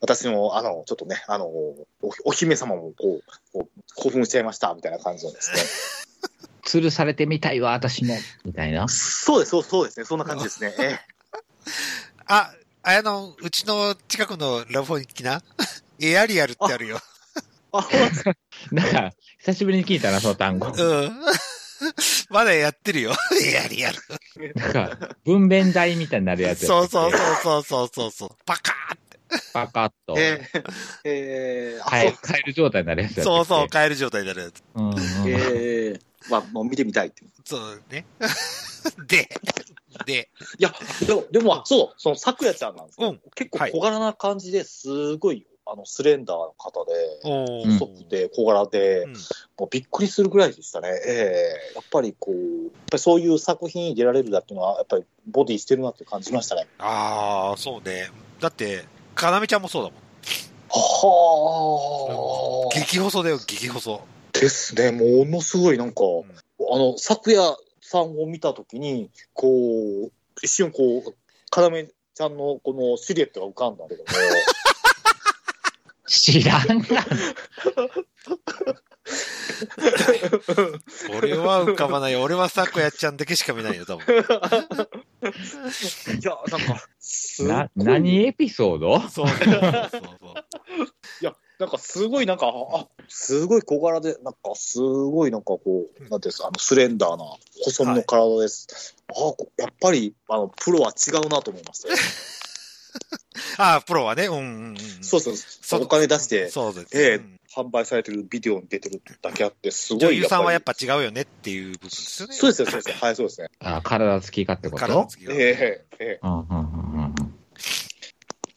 [0.00, 1.86] 私も、あの、ちょっとね、あの、お
[2.24, 3.22] お姫様もこう、
[3.52, 5.60] こう興奮しちゃいました、みたいな感じのですね。
[6.64, 8.16] 吊るされてみたいわ、私も。
[8.44, 8.88] みたいな。
[8.88, 10.74] そうです、そうそうですね、そんな感じですね。
[10.78, 11.00] ええ
[12.26, 15.42] あ、あの、うちの近くのラフォニキな
[16.00, 16.98] エアリアルってあるよ。
[18.72, 20.68] なんか久しぶりに聞いたな、その単語。
[20.68, 21.20] うん。
[22.30, 23.12] まだやってるよ。
[23.44, 23.98] エアリアル。
[24.54, 28.30] なんか、分娩台みたいになるやつやそうそうそうそうそうそう。
[28.44, 29.18] パカーって。
[29.52, 30.14] パカッと。
[30.18, 30.62] ええ
[31.04, 34.62] ええあ、カエル、カエル状態になるやつやそうそう、カエル状態になるやつ。
[34.74, 35.28] うんうんそう。
[35.28, 37.24] ええまあ、もう見てみたいって。
[37.24, 38.04] いそうね。
[39.06, 39.28] で、
[40.06, 40.72] で、や、
[41.06, 49.14] でも、でも、そう、その、咲夜ちゃんなんですけど、うん結構はい小柄な感じですごい、あの、スレンダーな方で、細くて小柄で、うん
[49.60, 50.88] もうびっくりするぐらいでしたね。
[51.06, 52.42] ええやっぱりこう、やっ
[52.90, 56.66] ぱりそういう作品に出られるだっていうのは、やっぱりボディしてるなって感じましたね。
[56.78, 58.08] ああ、そうね。
[58.40, 60.00] だって、かなめちゃんもそうだもん。
[60.70, 64.00] はあ、激細だよ、激細。
[64.32, 64.92] ですね。
[64.92, 66.04] ものすごいなんか、
[66.72, 67.42] あの、昨夜
[67.90, 71.14] さんを見たときに、こう、一瞬こう、
[71.50, 74.08] かなめちゃんのこのシルエットが浮かんだけども、
[76.06, 76.86] 知らんが
[81.18, 82.22] 俺は浮かばないよ。
[82.22, 84.04] 俺はサコヤちゃんだけしか見ないよ、多分。
[84.14, 84.22] い
[86.24, 89.00] や、なんか、すごいな、何エピソード？
[89.08, 89.52] そうそうそうそう。
[91.20, 97.24] いや、なんかすごいなんか、あ、すごい小柄で、なんかすごいなんかこう、なんていうんですか、あの、スレンダーな、
[97.64, 98.94] 細身の体です。
[99.08, 101.94] あこやっぱり、あの、プロは違うなと思いましたよ。
[103.58, 104.76] ああ、プロはね、うんうんうん。
[105.02, 106.86] そうそうそうお金出して、そうです。
[106.92, 112.34] ええうん販売されてるビデオに出てるだけあって、すごい女優さんはやっぱぱ違うよねっていう部分ですよね。
[112.34, 112.94] そうですよ、そうですよ。
[113.00, 113.48] はい、そうですね。
[113.58, 114.86] あ、体つきかってこと？
[114.86, 116.79] 体つきがええええうんうんうん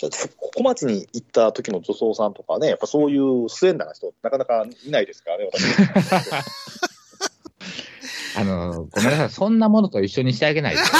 [0.05, 5.63] うんだってここ町に行った時の女装さんとかね、やっぱそういうスレンダーな人、なかなかいないですからね、私。
[8.35, 10.81] あの、ごめんなさい、そんなものと一緒にしてあげないで。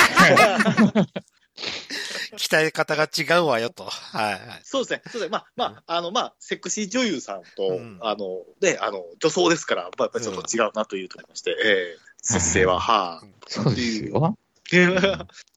[2.36, 3.84] 鍛え方が違うわよと。
[3.84, 4.42] はいはい。
[4.64, 5.02] そうですね。
[5.12, 5.30] そうですね。
[5.30, 13.24] まあ、まあ、あの、まあ、セクシー女優さんと、うんあの、で、あの、女装ですから、まあ、やっぱりちょっと違うなというところまして、ええ出世は、はあ。
[13.48, 14.36] そうですよ。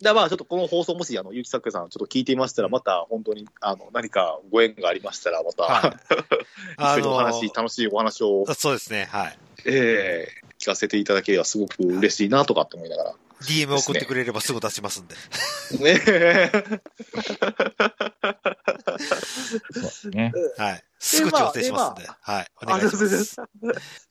[0.03, 5.97] だまあ、ちょっとこの放送、もし、あの、ゆきさくさん、ちょっと聞いていましたら、また、本当に、あの、何かご縁がありましたら、また、は
[6.89, 6.99] い。
[7.01, 9.09] 一緒にお話、楽しいお話を、そうですね。
[9.11, 9.39] はい。
[9.65, 13.15] ええ聞かせていただければ、すごく嬉しいな、とかって思いながら。
[13.43, 15.15] DM 送ってくれればすぐ出しますんで。
[15.79, 16.51] ねえ。
[19.73, 20.33] そ うですね。
[20.57, 20.85] はい。
[20.99, 22.09] すぐ調整しますんで。
[22.21, 22.47] はい。
[22.63, 23.37] お願いします。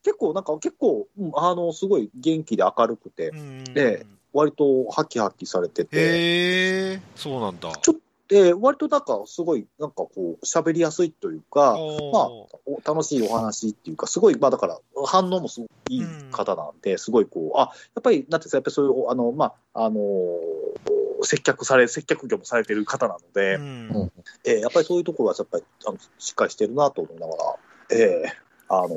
[0.04, 4.06] 結構、なんか、結構、うんあの、すごい元気で明るくて、うんえ
[4.36, 7.72] 割とハキハキされてて、へえ、そうなんだ。
[7.82, 7.96] ちょっ
[8.28, 11.78] で、割となんか、すごい、なんかこう、喋りやすいというか、
[12.12, 20.02] まあ、楽しいお話っていうか、すごい、まあだから、反応もすごくいい方なんで、すごいこう、あ、やっぱり、なんていうんですか、やっぱりそういう、あの、まあ、あの
[21.22, 24.12] 接客され、接客業もされてる方なので、うん。
[24.44, 27.56] えーやっぱりそういうところはやっぱりあのしっかりしてるなと思いながら、
[27.92, 28.90] えーあの、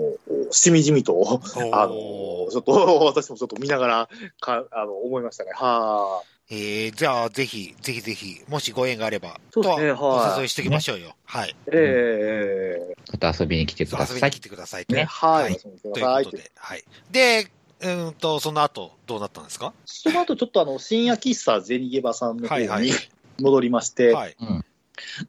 [0.50, 1.40] しみじみと、
[1.72, 2.72] あの、ちょっと、
[3.04, 4.08] 私もちょっと見ながら、
[4.40, 5.50] か、あの、思いましたね。
[5.54, 6.26] はあ。
[6.50, 11.14] えー、じゃあ、ぜひ、ぜひぜひ、もしご縁があれば、そうですねとははいお誘いしておきましょうよ。
[11.26, 11.54] はい。
[11.70, 14.40] えまた遊びに来てください遊びに来。
[14.40, 14.94] てくださいと。
[14.94, 15.42] ー、ね、はい。
[15.44, 16.84] はいということで、はい。
[17.10, 17.48] で、
[17.80, 19.74] うーんと、その後、どうなったんですか？
[19.84, 22.98] その後ちょっとあの、深夜喫茶ゼニゲバさんの方に、はいはい
[23.40, 24.36] 戻りまして、はい。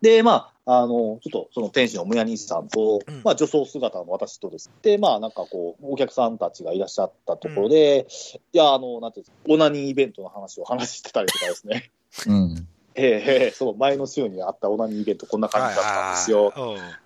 [0.02, 4.70] で、まあ、あの、ちょっとその店主のむや兄さんと、うんまあ、女装姿の私とです。
[4.82, 8.08] で、まあ、なんかこう、お客さんたちがいらっしゃったところで、
[8.54, 11.92] いや、あの、なんていうんですか、オナニーイベントの話を話してたりとかですね。
[12.28, 12.68] うん。
[12.96, 16.54] ええええその前の週にあったオナニーイベントこんな感じだったんですよ。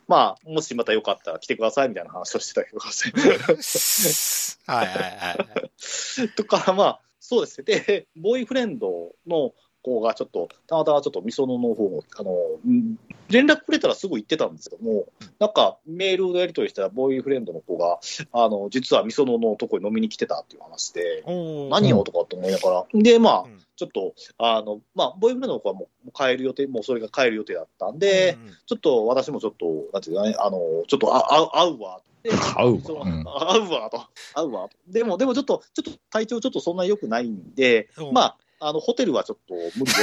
[0.07, 4.67] まあ、もしまたよかったら来てくださいみたいな話をしてたりとかですね。
[4.67, 6.29] うん はいはいはい。
[6.35, 7.65] とか、まあ、そうですね。
[7.65, 12.31] で、ボーイフレンドの子がちょっと、たまたまちょっとみそのの方を、あの、
[12.65, 12.97] うん
[13.29, 15.05] 連絡くれたらすぐ行ってたんですけども、
[15.39, 17.99] なんかメールのやり取りしたら、ボーイフレンドの子が、
[18.31, 21.23] あの、実はみそののとこに飲みに来てたっていう話で、
[21.69, 23.59] 何よとかって思いながら、で、まあう、ん。
[23.75, 32.01] ちょっと、あの、まあ、ボーイフレンドの子はもう帰る予定、もうそれが帰る予定だったんで、うんちょっと私もちょっと、なんていうかね、あの、ちょっとあ会う会うわ。
[32.23, 32.81] で 会うわ。
[32.81, 33.23] そううん。
[33.25, 33.97] 会うわと。
[34.33, 34.77] 会うわと。
[34.87, 38.13] でも、でもちょっと、ちょっと体調ちょっとそんな良くないんで、うん。
[38.13, 39.93] まあ、あの、ホテルはちょっと無理よ、みたい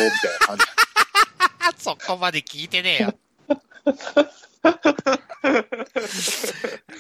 [0.40, 0.64] な感じ。
[1.60, 3.14] あ そこまで聞いてねえよ。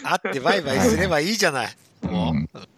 [0.02, 1.76] 会ってバイバイすればいいじゃない。
[2.02, 2.32] も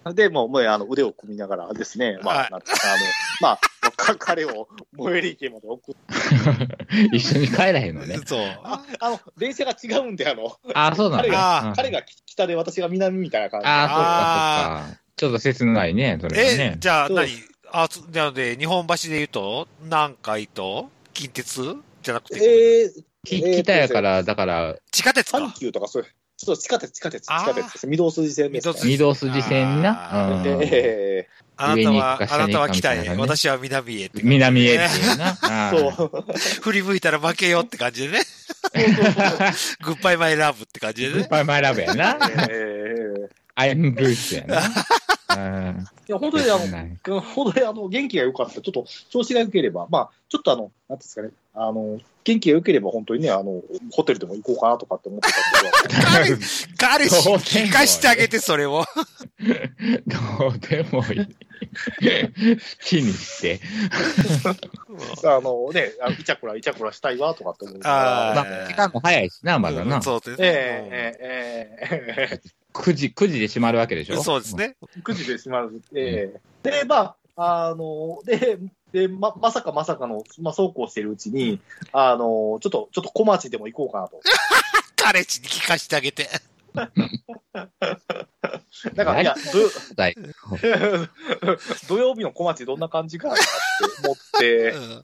[0.05, 0.15] う。
[0.15, 3.03] で、もう、もうあの腕を組みながらですね、まはいあ、なんていうかあの、
[3.41, 3.59] まあ、
[3.93, 8.19] か 彼を最寄り池まで送って、一緒に帰らへんのね。
[8.27, 8.61] そう。
[8.65, 11.73] ああの、電車が違うんで、あの、あ、そうなん彼だ。
[11.77, 13.71] 彼が北で私が南みたいな感じで。
[13.71, 15.03] ああ、そっかそっか。
[15.15, 16.77] ちょっと切ないね、それはえね、。
[16.81, 17.52] じゃあ何？
[17.73, 21.77] あ、つなので、日本橋で言うと、南海と近鉄？
[22.03, 25.53] じゃなくて、えー、き北やから、だから、地下鉄か阪。
[25.55, 27.87] 急とかそういう、ちょっと地下鉄、地下鉄、地下鉄です。
[27.87, 28.97] 御堂筋線です、ね。
[28.97, 30.29] 御堂筋線にな。
[30.29, 34.23] あうんえあなたはあなたは北へ、私は南へって。
[34.23, 35.37] 南へっていうな。
[35.71, 36.25] そ う。
[36.63, 38.25] 振り向いたら負けよって感じでね。
[39.85, 41.15] グッバイマイラブって感じでね。
[41.15, 42.19] グッバイマイラブやな。
[43.57, 44.63] えーアイムルースやな。
[45.35, 48.55] うんいや、本当にあの、本当にあの、元気が良かった。
[48.55, 58.85] ちょっと調子が良ければ、まあ、ちょっとあの、なんていうんですかね、あの、元気が良ければ本当にね、あの、ホテルでも行こうかなとかって思ってたんですけど、 彼氏に聞かしてあげて、それを。
[60.07, 61.29] どうでもいい。
[62.85, 63.61] 気にして。
[65.25, 70.03] あのね、あのイチャコラ、イチャコラしたいわとかって思うあまあ、時間も早いしな、まだうんな。
[70.03, 70.37] そうですね。
[70.41, 74.23] えええええ9時、9時で閉まるわけでしうんょ？
[74.23, 74.57] そうです。
[74.57, 74.77] ね。
[74.97, 75.83] え9時で閉まる。
[75.95, 78.59] ええで、まあ、あの、で、
[78.93, 81.61] で、ま、まさかまさかの、まあ、そうこうしているうちに、
[81.93, 84.21] あの、ちょっと、ちょっと小町でも行こうかなと。
[84.97, 86.29] 彼氏に聞かしてあげて。
[88.95, 89.69] だから、いや、土
[91.89, 93.43] 土曜日の小町どんな感じかなって
[94.05, 95.03] 思ってう、ん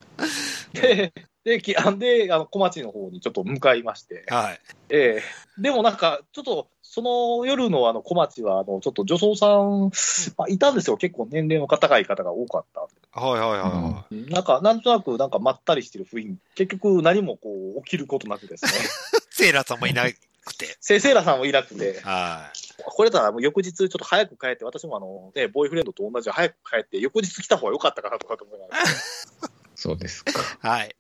[0.73, 1.13] で、
[1.49, 4.61] で、きあんで、あの、小町の方にちょっと向かいまして、はい。
[4.91, 9.91] ええでもなんか、ちょっと、その夜のあの小町は、あの、ちょっと女装さん、
[10.37, 10.97] まあ、いたんですよ。
[10.97, 12.81] 結構年齢の高い方が多かった。
[13.21, 16.55] はいはいはなんか、なんとなく、なんかまったりしてる雰囲気。
[16.55, 18.71] 結局何もこう、起きることなくですね。
[18.79, 18.83] い。
[19.31, 20.05] セーラーさんもいな
[20.49, 20.77] くて。
[20.81, 22.51] せセイラさんもいなくて、は
[22.87, 28.85] これたらもう翌日ちょっと早く帰って、私もあの、ね、ボーイフレンドと同じ早く帰って、翌日来た方が良かったかなとかと思いながら。
[29.75, 30.33] そうですか。
[30.65, 30.81] い。
[30.81, 30.97] はい。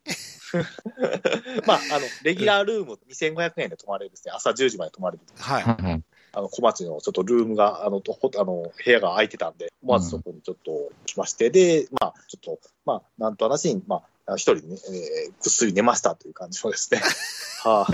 [1.66, 5.22] まあ、あの、レギュラールーム2500円で泊まれるですね、朝10時まで泊まれる。
[5.36, 6.02] はい。
[6.32, 17.00] あの、小町のちょっとルームが、あの、とほあの部屋が空いてたんで、思わずそこにちょっと来まして、で、まあ、ちょっと、まあ、なんと話に、まあ、一人ね、えーぐっすり寝ましたという感じのですね。
[17.64, 17.92] はあ、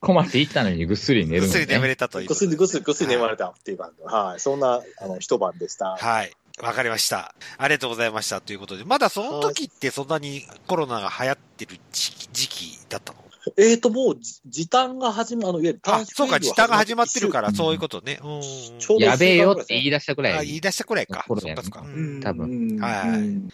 [0.00, 1.88] 小町行ったのにぐっすり寝るのぐっすり眠ね。
[1.88, 2.54] れたというぐっすり。
[2.54, 5.96] ぐっすり、ぐっすり眠られたっていう感じで、はい、そんな、あの、一晩でした。
[5.96, 6.32] はい。
[6.62, 7.34] わかりました。
[7.56, 8.40] ありがとうございました。
[8.40, 13.18] ということで、まだその時ってそんなにコロナが流行ってる時期時期だったの？
[13.56, 18.20] えーと、もう、じ時短が始ま、あの、いわゆるあ、そうか、時短が始まってるから、そういうこことね。
[18.22, 18.78] うん。
[18.78, 20.46] ちょうどやべえよって言い出したくらあ、い。
[20.48, 21.24] 言い出したくらいか。
[21.26, 21.88] コロナやそっかそっか。
[21.88, 23.48] ううんん多分うんはいうん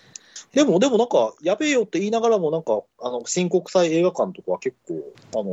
[0.55, 5.03] でも、でもなんか、やべえよって言いながらも、なんか、あの、新国際映画館とかは結構、
[5.35, 5.51] あの、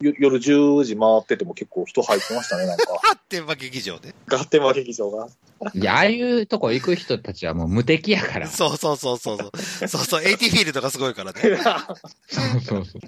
[0.00, 2.84] よ夜10時回ってても結構人入ってましたね、なんか。
[3.12, 4.14] あってんば劇場ね。
[4.26, 5.28] ガッテンマ劇場が。
[5.74, 8.48] いや、ああいうとこ行く人たちはもう無敵やから。
[8.48, 9.88] そ そうそうそうそうそう。
[9.88, 11.40] そうそう、AT フィールドがすごいからね。
[11.50, 13.00] うそうそう。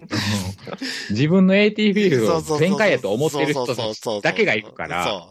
[1.11, 5.29] 自分の AT フィールドをそうそうそう全開やと思ってる人だけが行くから、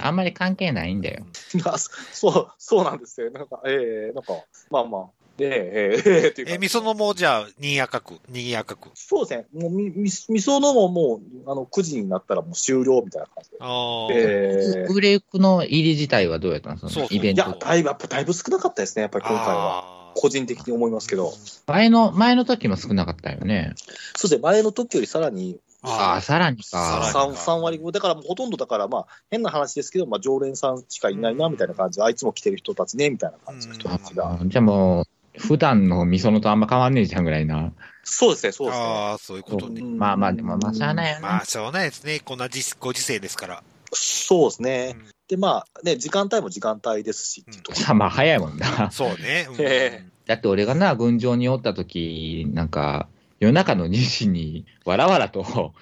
[0.00, 1.26] あんまり関係ないんだよ。
[1.64, 3.30] まあ、そう、そうなんですよ。
[3.30, 5.06] なんか、ええなんか、まあまあ、
[5.38, 8.90] で、え ええみそのもじゃあ、に赤く、に赤く。
[8.94, 9.46] そうですね。
[9.62, 13.56] もう、み、み、みそのももう、あの、9時になったらもう終了みたいな感じで。
[13.60, 14.12] ああ。
[14.12, 17.56] ええブレイクの入り自体はどうやったのそそうそうのイベントいや、。
[17.56, 20.12] だいぶ、やっぱだいぶ少なかったですね、やっぱり今回は。
[20.16, 21.32] 個人的に思いますけど。
[21.68, 23.74] 前の、前の時も少なかったよね。
[24.16, 27.26] そうですね、前の時よりさらにああ、さらにさらか。
[27.28, 34.32] に 3, 3割5、だからもうほとんどだから、まあ、変な話ですけど、まあ、常連さんしかいないな、みたいな感じで、あいつも来てる人たちね、みたいな感じの人たちが。
[34.32, 35.04] あじゃあもう、
[35.38, 37.72] 普段のみそのとあんま変わんねえじゃんぐらいな。
[38.04, 38.84] そうですね、そうですね。
[38.84, 39.80] ああ、そういうことね。
[39.80, 41.22] うんまあまあ、でもまあ、しゃあないよね。
[41.22, 42.20] まあ、しょうがないですね。
[42.20, 43.62] こんな時ご時世ですから。
[43.92, 44.96] そうですね。
[44.98, 48.90] うんで、まあね、時間帯も時間帯ですし、うんまあ、早いもんな。
[48.90, 49.46] そうね。
[49.50, 53.08] うんえだって俺がな、群青におった時、なんか、
[53.40, 55.72] 夜中の2時に、わらわらと、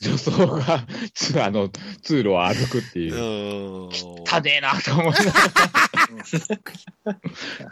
[0.00, 1.68] 女装が、つあの、
[2.02, 3.18] 通路を歩くっていうう。
[3.88, 4.24] ーん。
[4.24, 5.22] たねえなと思いなが
[7.06, 7.14] ら、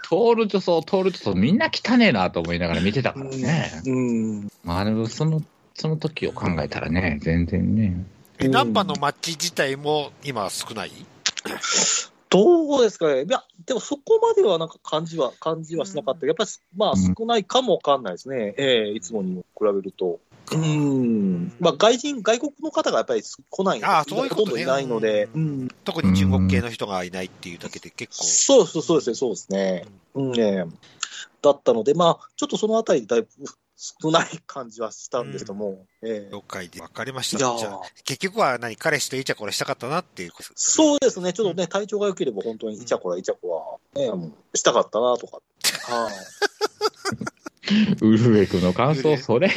[0.03, 3.83] 通る女装、通る女装、みんな汚ねえなと思いながら見てたからね。
[3.87, 4.49] うん。
[4.65, 5.43] まあ、でもその、
[5.75, 8.05] その時を考えたらね、全然ね。
[8.39, 10.91] え、ナンパの街自体も今は少ない？
[12.29, 13.23] どうですかね。
[13.23, 16.27] いや、でもそこまではなんか感じは、感じはしなかった。
[16.27, 18.55] やっぱり、まあうん少ないかもわかんないですね。
[18.59, 20.19] ええいつもに比べると。
[20.53, 21.53] うん。
[21.61, 23.85] まあ外人、外国の方がやっぱり来ない。
[23.85, 25.29] ああそういうことねほとんどいないので。
[25.35, 25.69] ううん。
[25.85, 28.25] 特に中国系の人がいないっていうだけで結構。
[28.25, 29.87] そうそうそうですね、そうですね。
[30.15, 30.65] うん、ね
[31.43, 33.29] だったので、まあ、ちょっとそのあたりだいぶ
[33.77, 35.85] 少ない感じはしたんですけども。
[36.03, 37.39] ええ了解で分かりました。
[37.39, 40.33] じゃあ、結局は何彼氏とイチャコラしたかったなっていう。
[40.55, 45.41] そうですね、ちょっとね、体調が良ければ本当にイチャコライチャコラ、ね、したかったなとか。
[45.93, 46.13] はい。
[48.01, 49.51] ウルフェクの感想、それ。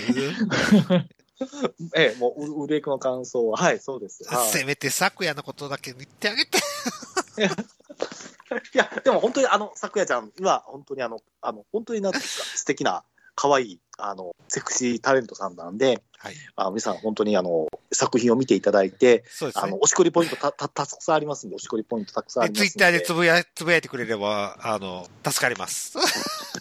[1.96, 4.24] ええ、もう、う、うれいくの感想は、はい、そうです。
[4.26, 6.58] はいせめて昨夜のことだけ言ってあげて。
[8.74, 13.04] いや、でも本当にあの、咲夜ちゃんは、本当にあの、あの、本当になんてか、 素敵な、
[13.36, 16.36] 可愛い、あの、セクシータレントさんなんで、はい。
[16.58, 19.78] あの皆さん本当にあの、作品を見ていただいて、そうですねあの、。
[19.80, 22.70] おしこりポイントた、た、たくさんありますんで、おしこりポイントたくさんありますんで。
[22.70, 25.98] ツイッターでつぶや、つぶやいてくれれば、あの、助かります。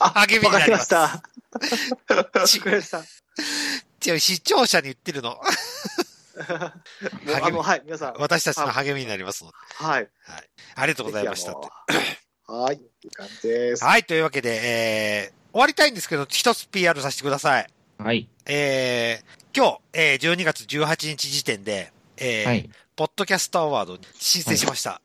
[0.00, 0.92] あ、励みわかりになります。
[0.94, 1.22] まし
[2.38, 2.46] た。
[2.46, 3.02] ちわかりました。
[4.06, 5.30] 違う、視聴者に言ってるの。
[5.30, 5.42] も
[6.38, 9.56] うあの、はい、皆さん、私たちの励みになりますので。
[9.74, 10.08] はい。
[10.76, 11.54] ありがとうございました
[12.50, 13.84] はい、いい感じです。
[13.84, 17.66] はい、というわけで、えー、終わりたいんですけど、一つ PR させてください。
[17.98, 18.28] はい。
[18.46, 22.70] えー、今日、えー、12月18日時点で、えーはい。
[22.96, 25.00] ポッドキャストアワードに申請しました。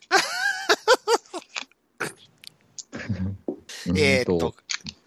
[3.96, 4.56] えーっと、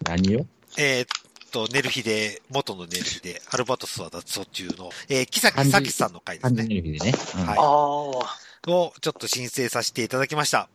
[0.07, 0.45] 何よ
[0.77, 1.07] えーっ
[1.51, 6.63] と、寝る日で、元の寝る日で、アルバトスは脱走中の、えー、木崎咲さんの回ですね。
[6.63, 7.13] の指でね。
[7.35, 10.69] うんはいああ、を、ちょっと申請させていただきました。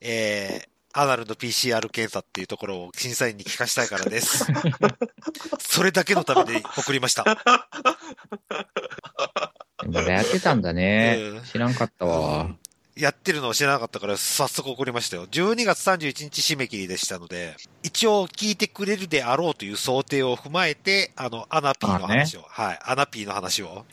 [0.00, 4.46] えー、アナルの PCR 検査っていうところを審査員に聞かしたいからです。
[5.58, 7.24] それだけのために送りました。
[9.92, 11.42] やってたんだねうん。
[11.44, 12.56] 知らんかったわ。
[12.96, 15.26] やってるのを知らなかったから、早速送りましたよ。
[15.26, 23.84] 12月31日締め切りでしたので、一応聞いてくれるであろうという想定を踏まえて、あの、アナピーの話を、はい、アナピーの話を。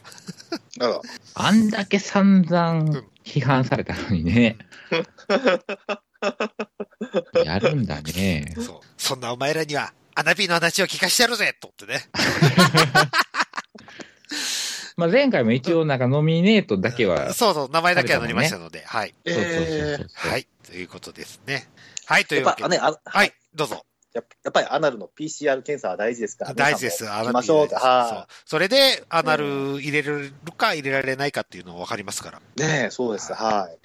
[0.77, 1.09] なるほど。
[1.33, 4.57] あんだけ散々批判されたのにね。
[7.43, 8.53] やるんだね。
[8.55, 8.79] そう。
[8.97, 12.07] そんなお前らには、アナピーの話を聞かしてやるぜとってね。
[14.97, 17.33] まあ前回も一応なんかノミネートだけは。
[17.33, 19.13] そうそう、名前だけは載りましたので、はい。
[19.25, 20.47] はい。
[20.65, 21.67] ということですね。
[22.05, 22.75] はい、というわけで。
[22.75, 23.85] やっぱね、あはい、どうぞ。
[24.13, 27.03] やっぱりアナルの PCR 検査は大事ですから、大事です。
[27.03, 27.75] 皆アさんも行きましょうって。
[27.75, 28.27] そうは。
[28.45, 32.39] それで、アナル入れるか入れられないかっていうの分かりますから。
[32.39, 32.41] い。
[32.59, 33.33] ねえ、そうです。
[33.33, 33.77] はい。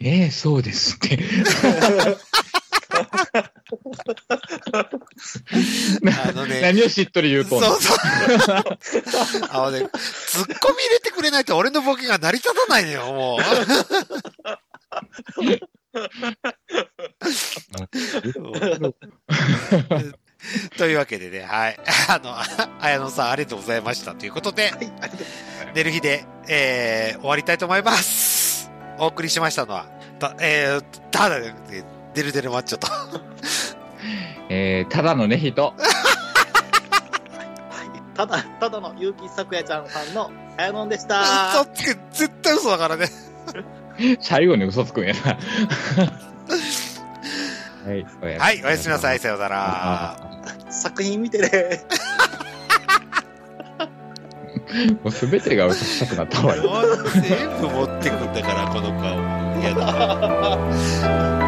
[0.00, 1.18] ええそうですって。
[6.28, 7.66] あのね、何をしっとり言うとんの？
[7.68, 7.98] そうそう。
[9.50, 9.86] あのね、ツ
[10.40, 13.38] ッコミ入れてくれないと俺のボケが成り立たないのよ、もう。
[20.76, 21.78] というわけでね、はい。
[22.08, 22.34] あの、
[22.80, 24.92] 綾野さんありがとうございましたということで、はい、
[25.74, 28.70] 寝る日で、えー、終わりたいと思います。
[28.98, 29.86] お送りしましたのは、
[30.18, 31.54] た、えー、ただ、ね、
[32.18, 32.88] デルデルマッチョと、
[34.48, 35.62] えー、ただのね、人。
[35.62, 35.74] はい
[38.16, 41.22] ただ、ただの結城咲夜ちゃんさんのあやのんでした。
[41.62, 43.06] 嘘つく、絶対嘘だからね。
[44.18, 45.20] 最後に嘘つくんやな。
[47.86, 50.16] はい、おやはい、おやすみなさい、さようなら。
[50.70, 51.84] 作品見てね。
[55.04, 56.64] もうすべてが嘘くさくなったわよ。
[57.12, 59.38] 全部持ってくんだから、この顔。
[59.60, 61.47] 嫌だ。